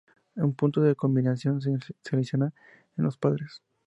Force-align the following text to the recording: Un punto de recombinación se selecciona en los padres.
Un 0.33 0.55
punto 0.55 0.81
de 0.81 0.89
recombinación 0.89 1.61
se 1.61 1.77
selecciona 2.01 2.51
en 2.97 3.03
los 3.03 3.19
padres. 3.19 3.61